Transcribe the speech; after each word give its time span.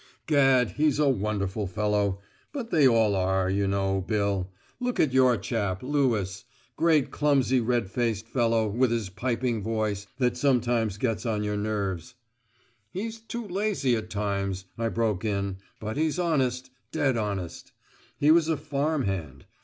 "Gad, 0.25 0.71
he's 0.77 0.97
a 0.97 1.07
wonderful 1.09 1.67
fellow. 1.67 2.21
But 2.51 2.71
they 2.71 2.87
all 2.87 3.13
are, 3.13 3.51
you 3.51 3.67
know, 3.67 4.01
Bill. 4.01 4.49
Look 4.79 4.99
at 4.99 5.13
your 5.13 5.37
chap, 5.37 5.83
Lewis; 5.83 6.43
great 6.75 7.11
clumsy 7.11 7.59
red 7.61 7.87
faced 7.87 8.27
fellow, 8.27 8.67
with 8.67 8.89
his 8.89 9.09
piping 9.11 9.61
voice, 9.61 10.07
that 10.17 10.35
sometimes 10.37 10.97
gets 10.97 11.23
on 11.23 11.43
your 11.43 11.55
nerves." 11.55 12.15
"He's 12.91 13.19
too 13.19 13.47
lazy 13.47 13.95
at 13.95 14.09
times," 14.09 14.65
I 14.75 14.89
broke 14.89 15.23
in; 15.23 15.57
"but 15.79 15.97
he's 15.97 16.17
honest, 16.17 16.71
dead 16.91 17.15
honest. 17.15 17.71
He 18.17 18.31
was 18.31 18.47
a 18.49 18.57
farm 18.57 19.03
hand! 19.03 19.45